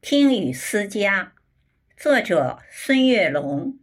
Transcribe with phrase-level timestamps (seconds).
[0.00, 1.32] 听雨思家，
[1.96, 3.76] 作者孙月龙。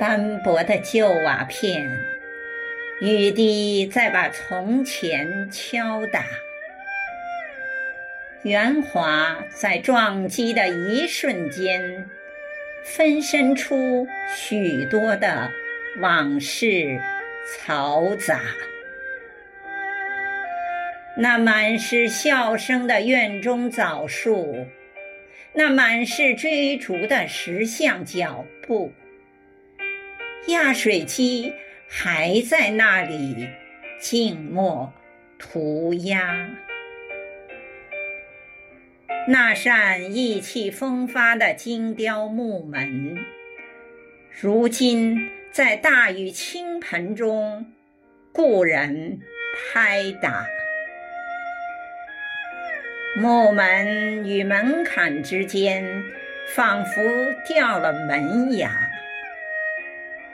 [0.00, 1.88] 斑驳的旧瓦片，
[3.00, 6.24] 雨滴在把从前敲打。
[8.42, 12.10] 圆滑在撞击的一瞬间，
[12.82, 15.52] 分身出许多的
[16.00, 17.00] 往事
[17.46, 18.40] 嘈杂。
[21.16, 24.66] 那满是笑声的院中枣树，
[25.52, 28.92] 那满是追逐的石像脚步，
[30.48, 31.52] 压水机
[31.86, 33.48] 还在那里
[34.00, 34.92] 静默
[35.38, 36.50] 涂鸦。
[39.28, 43.16] 那扇意气风发的精雕木门，
[44.28, 47.72] 如今在大雨倾盆中，
[48.32, 49.20] 故人
[49.72, 50.44] 拍打。
[53.16, 56.02] 木门与门槛之间，
[56.56, 57.00] 仿佛
[57.46, 58.90] 掉了门牙。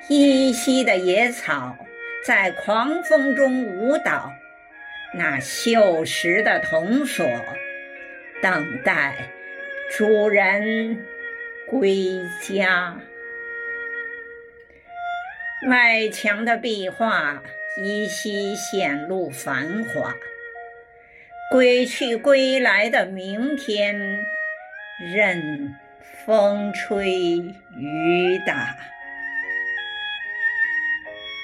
[0.09, 1.77] 依稀的野草
[2.25, 4.33] 在狂风中舞蹈，
[5.13, 7.27] 那锈蚀的铜锁
[8.41, 9.29] 等待
[9.91, 11.05] 主人
[11.67, 12.97] 归家。
[15.69, 17.43] 外墙的壁画
[17.77, 20.15] 依稀显露繁华。
[21.51, 24.25] 归去归来的明天，
[25.13, 25.75] 任
[26.25, 27.11] 风吹
[27.77, 28.77] 雨打。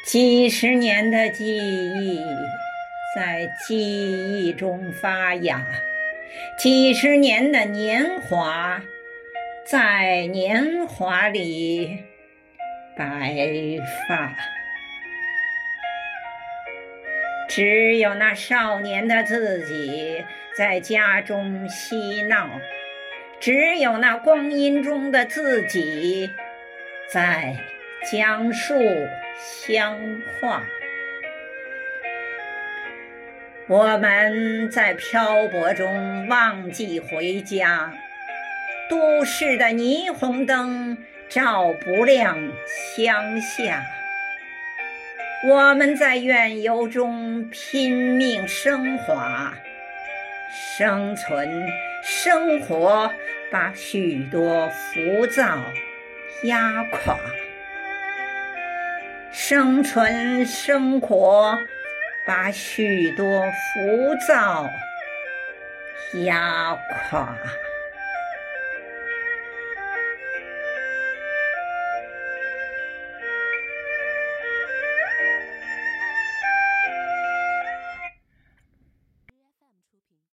[0.06, 2.20] 几十年的记忆
[3.16, 5.66] 在记忆中发芽，
[6.56, 8.80] 几十年的年华
[9.66, 12.04] 在年华里
[12.96, 13.34] 白
[14.08, 14.36] 发。
[17.56, 20.22] 只有那少年的自己
[20.54, 22.50] 在家中嬉闹，
[23.40, 26.30] 只有那光阴中的自己
[27.10, 27.56] 在
[28.12, 28.75] 讲述
[29.38, 29.98] 乡
[30.38, 30.64] 话。
[33.69, 37.91] 我们在漂泊中忘记回家，
[38.91, 40.98] 都市的霓虹灯
[41.31, 42.36] 照不亮
[42.94, 43.82] 乡下。
[45.44, 49.52] 我们在远游中拼命升华，
[50.78, 51.69] 生存
[52.02, 53.12] 生活
[53.50, 55.58] 把许多浮躁
[56.44, 57.16] 压垮，
[59.30, 61.56] 生存生活
[62.26, 64.69] 把许多浮躁
[66.25, 66.75] 压
[67.10, 67.36] 垮。